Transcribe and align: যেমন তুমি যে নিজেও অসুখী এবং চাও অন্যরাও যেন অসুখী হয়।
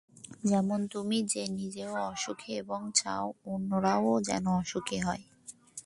যেমন 0.43 0.79
তুমি 0.87 1.17
যে 1.23 1.43
নিজেও 1.49 1.93
অসুখী 2.11 2.51
এবং 2.53 2.81
চাও 2.95 3.25
অন্যরাও 3.45 4.11
যেন 4.21 4.45
অসুখী 4.61 4.99
হয়। 4.99 5.23